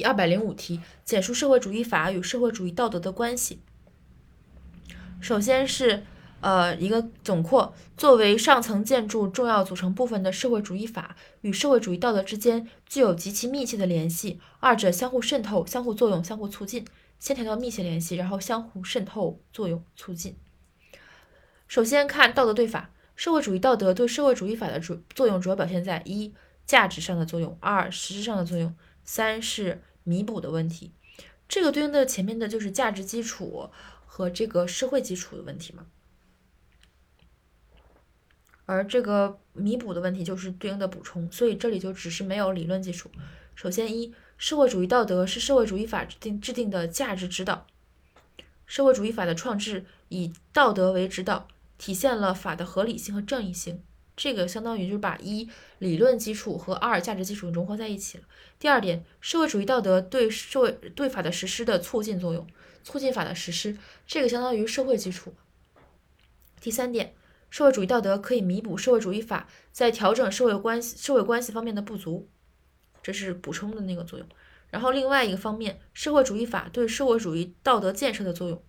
[0.00, 3.60] 第二百零五题，简述社会主义法与社会主义道德的关系。
[5.20, 6.04] 首先是
[6.40, 16.86] 呃一个总括，作为上层建筑重要组成部分的社会主义法与社会主义道德之间具有极其密切的联系，二者相互渗透、相互作用、相互促进。
[17.18, 20.34] 先谈到密切联系，然后相互渗透、作用、促进。
[21.68, 26.32] 首先看道德对法，社会主义道德对社会主义法的主作用主要表现在一
[26.64, 28.74] 价值上的作用，二实质上的作用，
[29.04, 30.92] 三是弥补的问题。
[31.48, 33.70] 这个对应的前面的就是价值基础
[34.06, 35.86] 和这个社会基础的问题嘛，
[38.66, 43.10] 而这个弥补的问题就是对应的补充，所以这里就只是没有理论基础。
[43.54, 47.66] 首先一，社会主义道德是社会主义法制定制定的价值指导，
[48.66, 51.46] 社会主义法的创制以道德为指导。
[51.78, 53.82] 体现了法的合理性和正义性，
[54.20, 55.48] 这个相当于就是把一
[55.78, 58.24] 理论基础和二价值基础融合在一起了。
[58.58, 62.46] 第二点，社会主义道德对社会对法的实施的促进作用，
[62.84, 65.32] 促进法的实施，这个相当于社会基础。
[66.60, 67.14] 第三点，
[67.48, 72.28] 社会主义道德可以弥补社会主义法在调整社会关系社会关系方面的不足，
[73.02, 74.28] 这是补充的那个作用。
[74.68, 78.62] 然后另外一个方面，社会主义法对社会主义道德建设的作用，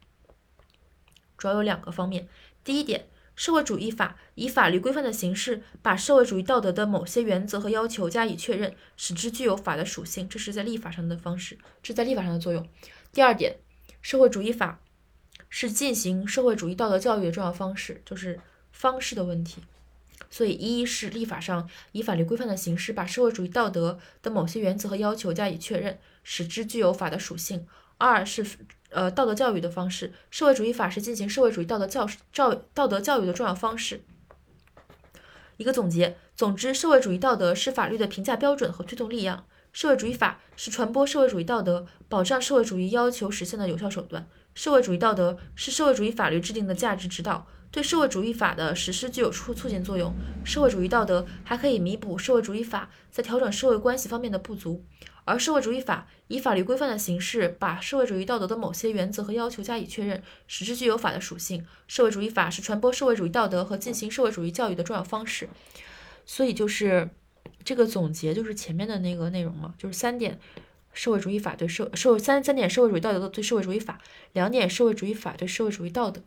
[1.38, 2.30] 主要有两个方面。
[2.64, 3.09] 第一点，
[3.42, 12.70] 社会主义法以法律规范的形式，把社会主义道德的某些原则和要求加以确认，使之具有法的属性，这是在立法上的方式，这在立法上的作用。
[13.11, 13.56] 第二点，
[14.00, 14.80] 社会主义法
[15.50, 18.39] 是进行社会主义道德教育的重要方式，就是
[18.72, 19.64] 方式的问题。
[20.30, 27.61] 所以，一是立法上以法律规范的形式，把社会主义道德的某些原则和要求加以确认，使之具有法的属性；
[27.98, 28.45] 二是。
[28.92, 34.02] 呃，道德教育的方式，社会主义法是进行社会主义道德教教道德教育的重要方式。
[35.58, 44.28] 一个总结，总之，社会主义道德是法律的评价标准和推动力量，社会主义法是传播社会主义道德、保障社会主义要求实现的有效手段。
[44.53, 50.14] 社会主义道德是社会主义法律制定的价值指导，对社会主义法的实施具有促促进作用。
[50.43, 54.83] 社会主义道德还可以弥补社会主义法在调整社会关系方面的不足。
[55.23, 61.64] 而社会主义法以法律规范的形式，把社会主义道德的某些原则和要求加以确认，使之具有法的属性。
[61.87, 65.48] 社会主义法是传播社会主义道德和进行社会主义教育的重要方式。
[66.26, 67.10] 所以就是
[67.64, 70.39] 这个总结，就是前面的那个内容嘛，就是三点
[70.92, 73.99] 社会主义法对社社会三三点社会主义道德的对社会主义法，
[74.33, 76.21] 两点社会主义法对社会主义道德。